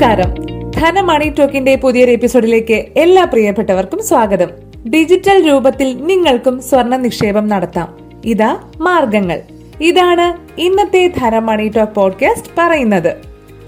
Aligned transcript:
നമസ്കാരം. 0.00 0.70
ധന 0.70 1.00
മണി 1.00 1.28
ടോക്കിന്റെ 1.28 1.76
പുതിയൊരു 1.76 2.10
എപ്പിസോഡിലേക്ക് 2.10 2.86
എല്ലാ 2.96 3.24
പ്രിയപ്പെട്ടവർക്കും 3.24 4.06
സ്വാഗതം. 4.06 4.48
ഡിജിറ്റൽ 4.90 5.48
രൂപത്തിൽ 5.48 5.96
നിങ്ങൾക്കും 5.96 6.62
സ്വർണ 6.62 6.96
നിക്ഷേപം 6.96 7.48
നടത്താം. 7.48 7.96
ഇതാ 8.24 8.56
മാർഗങ്ങൾ. 8.80 9.40
ഇതാണ് 9.80 10.60
ഇന്നത്തെ 10.60 11.12
ധന 11.18 11.38
മണി 11.38 11.68
ടോക്ക് 11.68 11.92
പോഡ്കാസ്റ്റ് 11.92 12.48
പറയുന്നത്. 12.58 13.16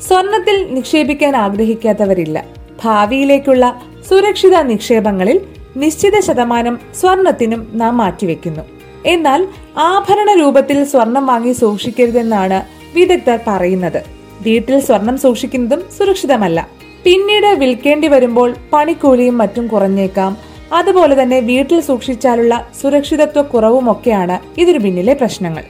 സ്വർണത്തിൽ 0.08 0.74
നിക്ഷേപിക്കാൻ 0.74 1.36
ആഗ്രഹിക്കാത്തവരില്ല. 1.36 2.44
ഭാവിയിലേക്കുള്ള 2.84 3.82
സുരക്ഷിത 4.10 4.62
നിക്ഷേപങ്ങളിൽ 4.62 5.40
നിശ്ചിത 5.76 6.20
ശതമാനം 6.20 6.78
സ്വർണത്തിനും 7.00 7.70
നാം 7.74 7.96
മാറ്റിവെക്കുന്നു. 7.96 8.62
എന്നാൽ 9.06 9.48
ആഭരണ 9.78 10.40
രൂപത്തിൽ 10.40 10.84
സ്വർണം 10.84 11.26
വാങ്ങി 11.26 11.52
സൂക്ഷിക്കരുതെന്നാണ് 11.52 12.62
വിദഗ്ധർ 12.94 13.38
പറയുന്നത്. 13.48 14.21
വീട്ടിൽ 14.42 14.80
സ്വർണം 14.80 15.18
സൂക്ഷിക്കുന്നതും 15.18 15.84
സുരക്ഷിതമല്ല. 15.98 16.68
പിന്നീട് 17.04 17.46
വിൽക്കേണ്ടി 17.46 18.08
വരുമ്പോൾ 18.08 18.54
പണിക്കൂലിയും 18.72 19.38
മറ്റും 19.38 19.66
കുറഞ്ഞേക്കാം. 19.66 20.36
അതുപോലെ 20.72 21.22
തന്നെ 21.22 21.40
വീട്ടിൽ 21.40 21.80
സൂക്ഷിച്ചാലുള്ള 21.80 22.68
സുരക്ഷിതത്വ 22.82 23.42
കുറവുമൊക്കെയാണ് 23.42 24.60
ഇതിനു 24.60 24.78
പിന്നിലെ 24.78 25.14
പ്രശ്നങ്ങൾ. 25.14 25.64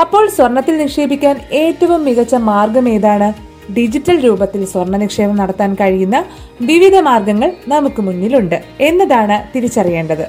അപ്പോൾ 0.00 0.28
സ്വർണത്തിൽ 0.28 0.76
നിക്ഷേപിക്കാൻ 0.76 1.40
ഏറ്റവും 1.52 2.04
മികച്ച 2.04 2.34
മാർഗം 2.34 2.88
ഏതാണ്? 2.88 3.32
ഡിജിറ്റൽ 3.72 4.20
രൂപത്തിൽ 4.20 4.64
സ്വർണ 4.64 4.96
നിക്ഷേപം 4.96 5.36
നടത്താൻ 5.36 5.74
കഴിയുന്ന 5.74 6.24
വിവിധ 6.60 6.96
മാർഗങ്ങൾ 6.96 7.52
നമുക്ക് 7.68 8.02
മുന്നിലുണ്ട് 8.02 8.64
എന്നതാണ് 8.80 9.56
തിരിച്ചറിയേണ്ടത്. 9.56 10.26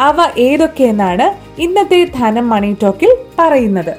അവ 0.00 0.16
ഏതൊക്കെയെന്നാണ് 0.38 1.26
ഇന്നത്തെ 1.60 2.04
ധനം 2.04 2.48
മണി 2.48 2.76
ടോക്കിൽ 2.82 3.16
പറയുന്നത്. 3.38 3.94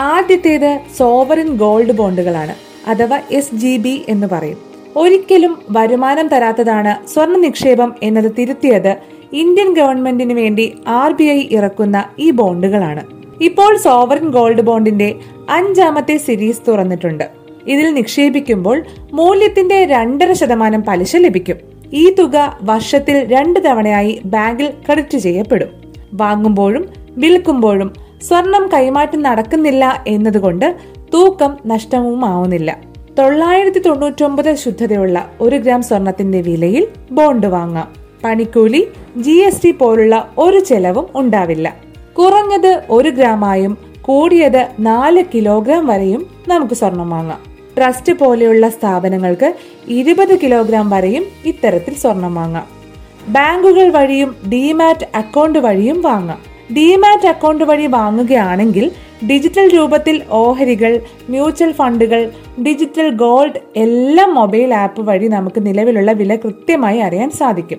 ആദ്യത്തേത് 0.00 0.80
സോവറിൻ 0.98 1.56
ഗോൾഡ് 1.56 1.92
ബോണ്ടുകളാണ്. 1.92 2.73
അഥവാ 2.88 3.20
എസ് 3.30 3.54
ജി 3.54 3.76
ബി 3.76 4.04
എന്ന് 4.08 4.26
പറയും. 4.26 4.58
ഒരിക്കലും 4.96 5.62
വരുമാനം 5.70 6.28
തരാത്തതാണ് 6.28 7.08
സ്വർണ 7.08 7.36
നിക്ഷേപം 7.36 7.94
എന്നത് 8.02 8.32
തിരുത്തിയത് 8.38 8.96
ഇന്ത്യൻ 9.32 9.74
ഗവൺമെന്റിന് 9.74 10.32
വേണ്ടി 10.32 10.76
ആർ 10.86 11.12
ബി 11.12 11.24
ഐ 11.24 11.48
ഇറക്കുന്ന 11.50 12.04
ഈ 12.18 12.30
ബോണ്ടുകളാണ്. 12.30 13.02
ഇപ്പോൾ 13.40 13.76
സോവറിൻ 13.76 14.28
ഗോൾഡ് 14.28 14.60
ബോണ്ടിന്റെ 14.60 15.14
അഞ്ചാമത്തെ 15.50 16.16
സീരീസ് 16.16 16.62
തുറന്നിട്ടുണ്ട്. 16.68 17.24
ഇതിൽ 17.66 17.94
നിക്ഷേപിക്കുമ്പോൾ 17.94 18.84
മൂല്യത്തിന്റെ 19.12 19.84
രണ്ടര 19.84 20.32
ശതമാനം 20.32 20.82
പലിശ 20.82 21.16
ലഭിക്കും. 21.16 21.56
ഈ 21.92 22.14
തുക 22.14 22.58
വർഷത്തിൽ 22.62 23.24
രണ്ട് 23.34 23.60
തവണയായി 23.60 24.20
ബാങ്കിൽ 24.24 24.66
ക്രെഡിറ്റ് 24.66 25.18
ചെയ്യപ്പെടും. 25.18 25.68
വാങ്ങുമ്പോഴും 26.12 26.88
വിൽക്കുമ്പോഴും 27.16 27.92
സ്വർണം 28.22 28.70
കൈമാറ്റം 28.74 29.22
നടക്കുന്നില്ല 29.22 30.04
എന്നതുകൊണ്ട് 30.06 30.76
തൂക്കം 31.14 31.56
നഷ്ടവുമാവുന്നില്ല 31.66 32.78
തൊള്ളായിരത്തി 33.18 33.78
തൊണ്ണൂറ്റൊമ്പത് 33.78 34.54
ശുദ്ധതയുള്ള 34.54 35.30
ഒരു 35.40 35.56
ഗ്രാം 35.56 35.82
സ്വർണത്തിന്റെ 35.82 36.40
വിലയിൽ 36.40 36.88
ബോണ്ട് 37.10 37.46
വാങ്ങാം. 37.46 37.92
പണിക്കൂലി 38.24 38.88
ജി 39.16 39.30
എസ് 39.30 39.62
ടി 39.62 39.70
പോലുള്ള 39.70 40.30
ഒരു 40.38 40.60
ചെലവും 40.60 41.06
ഉണ്ടാവില്ല. 41.14 41.76
കുറഞ്ഞത് 42.18 42.82
ഒരു 42.90 43.08
ഗ്രാമായും 43.08 43.78
കൂടിയത് 44.02 44.68
നാല് 44.80 45.24
കിലോഗ്രാം 45.34 45.86
വരെയും 45.86 46.26
നമുക്ക് 46.48 46.74
സ്വർണം 46.74 47.10
വാങ്ങാം. 47.10 47.38
ട്രസ്റ്റ് 47.76 48.12
പോലെയുള്ള 48.12 48.68
സ്ഥാപനങ്ങൾക്ക് 48.68 49.54
ഇരുപത് 49.88 50.40
കിലോഗ്രാം 50.40 50.90
വരെയും 50.90 51.24
ഇത്തരത്തിൽ 51.44 51.94
സ്വർണം 51.94 52.34
വാങ്ങാം. 52.34 52.66
ബാങ്കുകൾ 53.28 53.88
വഴിയും 53.88 54.36
ഡിമാറ്റ് 54.52 55.06
അക്കൗണ്ട് 55.14 55.58
വഴിയും 55.58 56.02
വാങ്ങാം. 56.02 56.54
ഡിമാറ്റ് 56.76 57.26
അക്കൗണ്ട് 57.26 57.64
വഴി 57.64 57.86
വാങ്ങുകയാണെങ്കിൽ 57.86 58.90
ഡിജിറ്റൽ 59.30 59.76
രൂപത്തിൽ 59.76 60.22
ഓഹരികൾ 60.30 61.00
മ്യൂച്വൽ 61.30 61.72
ഫണ്ടുകൾ 61.72 62.30
ഡിജിറ്റൽ 62.66 63.10
ഗോൾഡ് 63.10 63.60
എല്ലാം 63.76 64.34
മൊബൈൽ 64.34 64.74
ആപ്പ് 64.74 65.02
വഴി 65.02 65.28
നമുക്ക് 65.28 65.66
നിലവിലുള്ള 65.66 66.12
വില 66.12 66.36
കൃത്യമായി 66.36 66.98
അറിയാൻ 66.98 67.30
സാധിക്കും. 67.30 67.78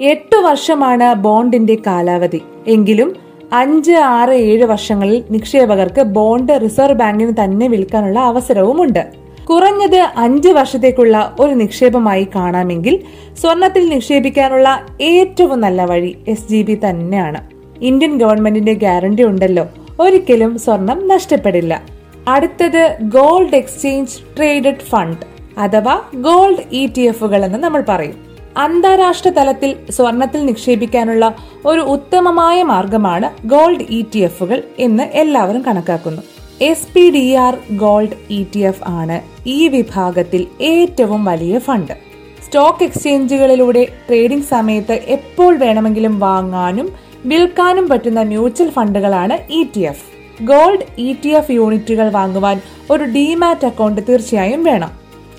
എട്ട് 0.00 0.36
വർഷമാണ് 0.36 1.14
ബോണ്ടിന്റെ 1.14 1.78
കാലാവധി. 1.86 2.42
എങ്കിലും 2.66 3.16
അഞ്ച് 3.52 3.92
ആറ് 3.92 4.30
ഏഴ് 4.30 4.64
വർഷങ്ങളിൽ 4.64 5.24
നിക്ഷേപകർക്ക് 5.30 6.02
ബോണ്ട് 6.02 6.60
റിസർവ് 6.62 6.98
ബാങ്കിന് 6.98 7.32
തന്നെ 7.44 7.68
വിൽക്കാനുള്ള 7.68 8.18
അവസരവുമുണ്ട്. 8.18 9.06
കുറഞ്ഞത് 9.50 10.08
അഞ്ച് 10.16 10.48
വർഷത്തേക്കുള്ള 10.48 11.36
ഒരു 11.40 11.54
നിക്ഷേപമായി 11.54 12.26
കാണാമെങ്കിൽ 12.34 13.00
സ്വർണത്തിൽ 13.40 13.88
നിക്ഷേപിക്കാനുള്ള 13.88 14.86
ഏറ്റവും 15.00 15.60
നല്ല 15.60 15.84
വഴി 15.84 16.18
എസ് 16.28 16.48
ജി 16.48 16.62
ബി 16.62 16.78
തന്നെയാണ്. 16.88 17.50
ഇന്ത്യൻ 17.80 18.18
ഗവൺമെന്റിന്റെ 18.18 18.74
ഗ്യാരണ്ടി 18.74 19.22
ഉണ്ടല്ലോ. 19.24 19.68
ഒരിക്കലും 20.00 20.58
സ്വർണം 20.58 21.08
നഷ്ടപ്പെടില്ല. 21.08 21.82
അടുത്തത് 22.28 22.82
ഗോൾഡ് 23.02 23.56
എക്സ്ചേഞ്ച് 23.56 24.16
ട്രേഡഡ് 24.36 24.86
ഫണ്ട് 24.90 25.24
അഥവാ 25.58 25.94
ഗോൾഡ് 26.14 26.64
ഇ 26.72 26.82
ടി 26.86 27.00
എഫുകൾ 27.00 27.44
എന്ന് 27.44 27.58
നമ്മൾ 27.58 27.84
പറയും. 27.88 28.16
അന്താരാഷ്ട്ര 28.56 29.30
തലത്തിൽ 29.30 29.76
സ്വർണത്തിൽ 29.90 30.40
നിക്ഷേപിക്കാനുള്ള 30.46 31.24
ഒരു 31.66 31.80
ഉത്തമമായ 31.80 32.62
മാർഗമാണ് 32.62 33.46
ഗോൾഡ് 33.46 33.86
ഇ 33.90 34.04
ടി 34.14 34.18
എഫുകൾ 34.18 34.62
എന്ന് 34.78 35.02
എല്ലാവരും 35.02 35.62
കണക്കാക്കുന്നു. 35.66 36.22
S 36.62 36.88
P 36.94 37.04
D 37.10 37.26
R 37.44 37.54
gold 37.84 38.16
E 38.30 38.40
T 38.54 38.62
F 38.70 38.84
ആണ് 38.86 39.18
ഈ 39.48 39.68
വിഭാഗത്തിൽ 39.68 40.46
ഏറ്റവും 40.60 41.24
വലിയ 41.24 41.58
ഫണ്ട്. 41.58 41.94
സ്റ്റോക്ക് 42.46 42.84
എക്സ്ചേഞ്ചുകളിലൂടെ 42.84 43.88
ട്രേഡിംഗ് 44.08 44.44
സമയത്ത് 44.44 44.92
എപ്പോൾ 44.92 45.56
വേണമെങ്കിലും 45.56 46.20
വാങ്ങാനും 46.20 47.09
വിൽക്കാനും 47.24 47.88
പറ്റുന്ന 47.88 48.22
mutual 48.22 48.70
ഫണ്ടുകളാണ് 48.70 49.38
E 49.50 49.66
T 49.74 49.80
F 49.80 50.06
gold 50.44 50.86
E 50.98 51.16
T 51.22 51.28
F 51.28 51.50
യൂണിറ്റുകൾ 51.50 52.08
വാങ്ങുവാൻ 52.08 52.60
ഒരു 52.90 53.04
ഡിമാറ്റ് 53.04 53.66
അക്കൗണ്ട് 53.66 54.00
തീർച്ചയായും 54.08 54.64
വേണം. 54.64 54.90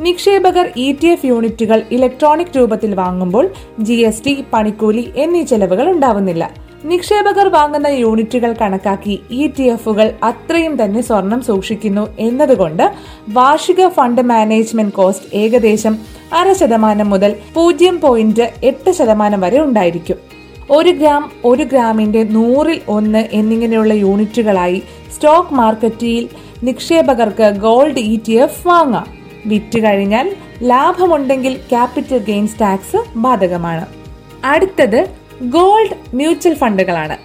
നിക്ഷേപകർ 0.02 0.72
ഇ 0.78 0.92
ടി 0.92 1.08
എഫ് 1.08 1.26
യൂണിറ്റുകൾ 1.26 1.84
ഇലക്ട്രോണിക് 1.92 2.58
രൂപത്തിൽ 2.58 2.96
വാങ്ങുമ്പോൾ 2.96 3.50
ജി 3.80 3.94
എസ് 3.94 4.24
ടി 4.26 4.46
പണിക്കൂലി 4.54 5.14
എന്നീ 5.16 5.44
ചെലവുകൾ 5.44 5.90
ഉണ്ടാവുന്നില്ല. 5.90 6.50
നിക്ഷേപകർ 6.86 7.48
വാങ്ങുന്ന 7.48 7.88
യൂണിറ്റുകൾ 7.88 8.56
കണക്കാക്കി 8.62 9.22
ഇ 9.32 9.48
ടി 9.48 9.64
എഫുകൾ 9.64 10.14
അത്രയും 10.24 10.84
തന്നെ 10.84 11.02
സ്വർണം 11.02 11.42
സൂക്ഷിക്കുന്നു 11.42 12.08
എന്നതുകൊണ്ട് 12.20 12.92
വാർഷിക 13.30 13.88
ഫണ്ട് 13.88 14.22
മാനേജ്മെന്റ് 14.22 14.94
കോസ്റ്റ് 14.94 15.36
ഏകദേശം 15.36 15.98
അര 16.34 16.54
ശതമാനം 16.54 17.10
മുതൽ 17.10 17.36
പൂജ്യം 17.54 18.02
പോയിന്റ് 18.02 18.52
എട്ട് 18.64 18.92
ശതമാനം 18.92 19.42
വരെ 19.42 19.62
ഉണ്ടായിരിക്കും. 19.62 20.31
ഒരു 20.72 20.90
ഗ്രാം 20.90 21.32
ഒരു 21.46 21.64
ഗ്രാമിന്റെ 21.64 22.24
നൂറിൽ 22.24 22.82
ഒന്ന് 22.88 23.28
എന്നിങ്ങനെയുള്ള 23.32 23.94
യൂണിറ്റുകളായി 23.94 24.84
സ്റ്റോക്ക് 25.16 25.54
മാർക്കറ്റിൽ 25.54 26.30
നിക്ഷേപകർക്ക് 26.64 27.44
ഗോൾഡ് 27.44 28.00
ഇ 28.00 28.20
ടി 28.28 28.32
എഫ് 28.32 28.68
വാങ്ങാം. 28.68 29.08
വിറ്റ് 29.46 29.84
കഴിഞ്ഞാൽ 29.84 30.36
ലാഭമുണ്ടെങ്കിൽ 30.64 31.54
ക്യാപിറ്റൽ 31.54 32.18
ഗെയിൻസ് 32.18 32.60
ടാക്സ് 32.62 32.98
ബാധകമാണ്. 33.16 33.86
അടുത്തത് 34.46 35.10
ഗോൾഡ് 35.42 36.16
മ്യൂച്വൽ 36.16 36.54
ഫണ്ടുകളാണ്. 36.54 37.18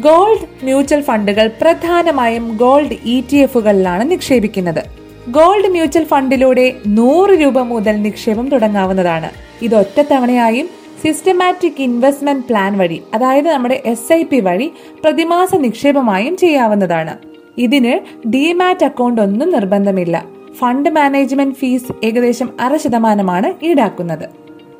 ഗോൾഡ് 0.00 0.64
മ്യൂച്വൽ 0.64 1.00
ഫണ്ടുകൾ 1.00 1.50
പ്രധാനമായും 1.62 2.56
ഗോൾഡ് 2.56 2.96
ഇ 3.04 3.22
ടി 3.32 3.36
എഫുകളിലാണ് 3.36 4.10
നിക്ഷേപിക്കുന്നത്. 4.10 4.82
ഗോൾഡ് 5.28 5.68
മ്യൂച്വൽ 5.68 6.04
ഫണ്ടിലൂടെ 6.04 6.72
നൂറ് 6.86 7.30
രൂപ 7.30 7.58
മുതൽ 7.58 8.02
നിക്ഷേപം 8.02 8.48
തുടങ്ങാവുന്നതാണ്. 8.48 9.30
ഇത് 9.62 9.74
ഒറ്റത്തവണയായും 9.74 10.79
സിസ്റ്റമാറ്റിക് 11.02 11.82
ഇൻവെസ്റ്റ്മെന്റ് 11.82 12.46
പ്ലാൻ 12.48 12.78
വഴി 12.78 13.02
അതായത് 13.14 13.48
നമ്മുടെ 13.48 13.82
എസ് 13.84 14.12
ഐ 14.12 14.22
പി 14.22 14.40
വഴി 14.40 14.72
പ്രതിമാസ 15.04 15.56
നിക്ഷേപമായും 15.56 16.36
ചെയ്യാവുന്നതാണ്. 16.36 17.14
ഇതിന് 17.58 17.94
ഡിമാറ്റ് 18.28 18.84
അക്കൗണ്ട് 18.84 19.22
ഒന്നും 19.22 19.50
നിർബന്ധമില്ല. 19.50 20.24
ഫണ്ട് 20.58 20.90
മാനേജ്മെന്റ് 20.90 21.54
ഫീസ് 21.54 21.92
ഏകദേശം 22.04 22.48
അര 22.60 22.76
ശതമാനമാണ് 22.76 23.64
ഈടാക്കുന്നത്. 23.64 24.26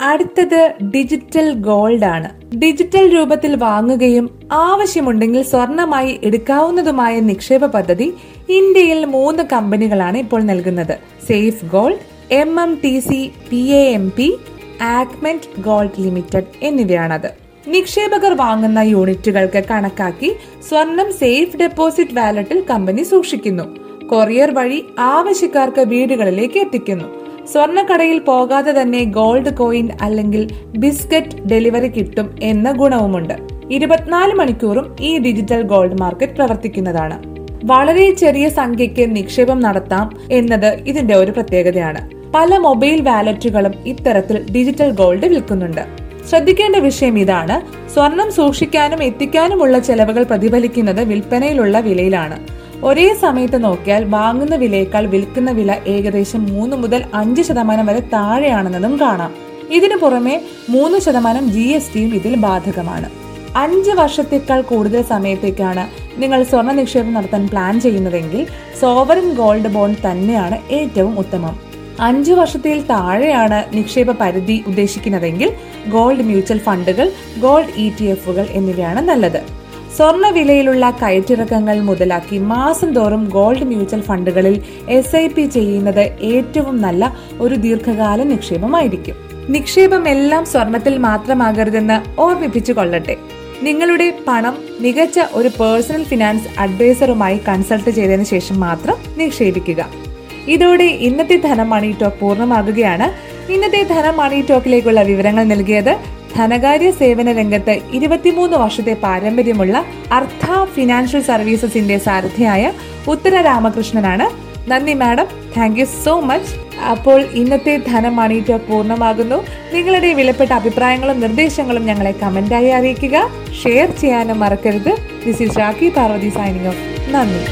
അടുത്തത് 0.02 0.74
ഡിജിറ്റൽ 0.94 1.52
ഗോൾഡ് 1.52 2.04
ആണ്. 2.04 2.28
ഡിജിറ്റൽ 2.56 3.14
രൂപത്തിൽ 3.16 3.56
വാങ്ങുകയും 3.56 4.38
ആവശ്യമുണ്ടെങ്കിൽ 4.52 5.42
സ്വർണമായി 5.42 6.20
എടുക്കാവുന്നതുമായ 6.24 7.20
നിക്ഷേപ 7.20 7.66
പദ്ധതി 7.66 8.14
ഇന്ത്യയിൽ 8.48 9.04
മൂന്ന് 9.04 9.42
കമ്പനികളാണ് 9.52 10.18
ഇപ്പോൾ 10.18 10.42
നൽകുന്നത്. 10.42 10.98
Safe 11.28 11.64
gold 11.64 11.98
M 12.32 12.60
M 12.60 12.78
T 12.84 12.98
C 12.98 13.32
P 13.50 13.56
A 13.56 13.84
M 13.90 14.12
P 14.16 14.36
ആക്മെന്റ് 14.82 15.60
gold 15.60 16.00
limited 16.00 16.44
എന്നിവയാണത്. 16.62 17.30
നിക്ഷേപകർ 17.68 18.34
വാങ്ങുന്ന 18.34 18.78
യൂണിറ്റുകൾക്ക് 18.78 19.64
കണക്കാക്കി 19.70 20.36
സ്വർണം 20.68 21.12
സേഫ് 21.12 21.56
ഡെപ്പോസിറ്റ് 21.56 22.14
വാലറ്റിൽ 22.14 22.64
കമ്പനി 22.70 23.02
സൂക്ഷിക്കുന്നു. 23.02 23.62
കൊറിയർ 24.06 24.50
വഴി 24.50 24.84
ആവശ്യക്കാർക്ക് 24.98 25.80
വീടുകളിലേക്ക് 25.80 26.58
എത്തിക്കുന്നു. 26.58 27.04
സ്വർണക്കടയിൽ 27.52 28.18
പോകാതെ 28.18 28.82
തന്നെ 28.82 29.04
ഗോൾഡ് 29.04 29.56
കോയിൻ 29.56 29.88
അല്ലെങ്കിൽ 30.00 30.54
ബിസ്ക്കറ്റ് 30.64 31.42
ഡെലിവറി 31.42 31.88
കിട്ടും 31.88 32.34
എന്ന 32.42 32.72
ഗുണവുമുണ്ട്. 32.72 33.34
ഇരുപത്തിനാല് 33.70 34.34
മണിക്കൂറും 34.34 34.96
ഈ 35.00 35.18
ഡിജിറ്റൽ 35.18 35.62
ഗോൾഡ് 35.62 36.00
മാർക്കറ്റ് 36.00 36.32
പ്രവർത്തിക്കുന്നതാണ്. 36.32 37.22
വളരെ 37.64 38.14
ചെറിയ 38.14 38.48
സംഖ്യയ്ക്ക് 38.48 39.16
നിക്ഷേപം 39.16 39.60
നടത്താം 39.60 40.20
എന്നത് 40.30 40.66
ഇതിന്റെ 40.66 41.14
ഒരു 41.14 41.30
പ്രത്യേകതയാണ്. 41.30 42.19
പല 42.34 42.56
മൊബൈൽ 42.56 43.00
വാലറ്റുകളും 43.00 43.74
ഇത്തരത്തിൽ 43.86 44.52
ഡിജിറ്റൽ 44.52 44.90
ഗോൾഡ് 44.90 45.26
വിൽക്കുന്നുണ്ട്. 45.26 45.84
ശ്രദ്ധിക്കേണ്ട 46.30 46.76
വിഷയം 46.76 47.18
ഇതാണ്. 47.18 47.60
സ്വർണം 47.94 48.32
സൂക്ഷിക്കാനും 48.32 49.02
എത്തിക്കാനുമുള്ള 49.02 49.78
ചെലവുകൾ 49.78 50.22
പ്രതിഫലിക്കുന്നത് 50.22 51.00
വിൽപ്പനയിലുള്ള 51.00 51.80
വിലയിലാണ്. 51.80 52.38
ഒരേ 52.84 53.14
സമയത്ത് 53.20 53.64
നോക്കിയാൽ 53.64 54.04
വാങ്ങുന്ന 54.04 54.54
വിലയേക്കാൾ 54.54 55.06
വിൽക്കുന്ന 55.06 55.50
വില 55.50 55.76
ഏകദേശം 55.86 56.44
മൂന്ന് 56.46 56.76
മുതൽ 56.76 57.04
അഞ്ച് 57.14 57.42
ശതമാനം 57.42 57.86
വരെ 57.86 58.00
താഴെയാണെന്നതും 58.00 59.00
കാണാം. 59.00 59.34
ഇതിനു 59.70 59.96
പുറമെ 59.96 60.42
മൂന്ന് 60.70 60.98
ശതമാനം 60.98 61.50
ജി 61.50 61.66
എസ് 61.78 61.94
ടിയും 61.94 62.14
ഇതിൽ 62.14 62.36
ബാധകമാണ്. 62.36 63.10
അഞ്ച് 63.56 63.90
വർഷത്തേക്കാൾ 63.90 64.60
കൂടുതൽ 64.60 65.02
സമയത്തേക്കാണ് 65.02 65.90
നിങ്ങൾ 66.20 66.42
സ്വർണ 66.42 66.72
നിക്ഷേപം 66.72 67.14
നടത്താൻ 67.14 67.48
പ്ലാൻ 67.48 67.80
ചെയ്യുന്നതെങ്കിൽ 67.80 68.46
സോവറിൻ 68.80 69.34
ഗോൾഡ് 69.34 69.68
ബോണ്ട് 69.68 69.98
തന്നെയാണ് 70.10 70.72
ഏറ്റവും 70.72 71.18
ഉത്തമം. 71.18 71.69
അഞ്ചു 71.98 72.32
വർഷത്തിൽ 72.32 72.82
താഴെയാണ് 72.82 73.76
നിക്ഷേപ 73.76 74.10
പരിധി 74.10 74.64
ഉദ്ദേശിക്കുന്നതെങ്കിൽ 74.66 75.52
ഗോൾഡ് 75.88 76.22
മ്യൂച്വൽ 76.22 76.58
ഫണ്ടുകൾ 76.58 77.12
ഗോൾഡ് 77.40 77.80
ഇ 77.80 77.92
ടി 78.00 78.04
എഫുകൾ 78.04 78.46
എന്നിവയാണ് 78.50 79.08
നല്ലത്. 79.08 79.60
സ്വർണ 79.96 80.30
വിലയിലുള്ള 80.30 80.90
കയറ്റിറക്കങ്ങൾ 80.90 81.80
മുതലാക്കി 81.80 82.38
മാസം 82.38 82.94
തോറും 82.94 83.28
ഗോൾഡ് 83.28 83.64
മ്യൂച്വൽ 83.64 84.00
ഫണ്ടുകളിൽ 84.00 84.62
എസ് 84.88 85.16
ഐ 85.16 85.28
പി 85.28 85.46
ചെയ്യുന്നത് 85.46 86.16
ഏറ്റവും 86.20 86.80
നല്ല 86.80 87.16
ഒരു 87.40 87.54
ദീർഘകാല 87.54 88.22
നിക്ഷേപമായിരിക്കും. 88.22 89.14
നിക്ഷേപം 89.48 90.08
എല്ലാം 90.08 90.46
സ്വർണത്തിൽ 90.46 90.98
മാത്രമാകരുതെന്ന് 90.98 92.20
ഓർമ്മിപ്പിച്ചു 92.20 92.72
കൊള്ളട്ടെ. 92.72 93.16
നിങ്ങളുടെ 93.62 94.14
പണം 94.28 94.58
മികച്ച 94.80 95.20
ഒരു 95.32 95.48
പേഴ്സണൽ 95.48 96.04
ഫിനാൻസ് 96.04 96.60
അഡ്വൈസറുമായി 96.60 97.40
കൺസൾട്ട് 97.48 97.90
ചെയ്തതിനു 97.90 98.24
ശേഷം 98.24 98.60
മാത്രം 98.60 98.94
നിക്ഷേപിക്കുക. 99.18 100.09
ഇതോടെ 100.54 100.86
ഇന്നത്തെ 101.08 101.36
ധനം 101.48 101.68
മണി 101.70 101.90
ടോക്ക് 102.00 102.18
പൂർണമാകുകയാണ്. 102.20 103.06
ഇന്നത്തെ 103.52 103.82
ധനം 103.82 104.16
മണി 104.16 104.38
ടോക്കിലേക്കുള്ള 104.50 105.02
വിവരങ്ങൾ 105.10 105.44
നൽകിയത് 105.44 105.92
ധനകാര്യ 106.36 106.90
സേവന 107.00 107.32
രംഗത്ത് 107.38 107.74
ഇരുപത്തിമൂന്ന് 107.96 108.56
വർഷത്തെ 108.56 108.94
പാരമ്പര്യമുള്ള 109.04 109.76
അർത്ഥ 110.18 110.46
ഫിനാൻഷ്യൽ 110.74 111.22
സർവീസസിന്റെ 111.30 111.98
സാരഥിയായ 112.06 112.72
ഉത്തര 113.08 113.34
രാമകൃഷ്ണനാണ്. 113.48 114.26
നന്ദി 114.70 114.94
madam 115.02 115.28
thank 115.56 115.78
you 115.80 115.86
so 116.04 116.14
much 116.30 116.52
അപ്പോൾ 116.92 117.20
ഇന്നത്തെ 117.42 117.74
ധനം 117.88 118.14
മണി 118.20 118.38
ടോക്ക് 118.48 118.68
പൂർണമാകുന്നു. 118.70 119.38
നിങ്ങളുടെ 119.74 120.10
വിലപ്പെട്ട 120.20 120.52
അഭിപ്രായങ്ങളും 120.60 121.20
നിർദ്ദേശങ്ങളും 121.24 121.86
ഞങ്ങളെ 121.90 122.14
കമന്റായി 122.22 122.70
അറിയിക്കുക. 122.78 123.16
ഷെയർ 123.62 123.90
ചെയ്യാനും 124.02 124.40
മറക്കരുത്. 124.44 124.92
This 125.26 125.42
is 125.48 125.58
Rakhi 125.62 125.90
Parvathy 125.98 126.32
signing 126.38 126.70
off 126.72 126.84
നന്ദി. 127.16 127.42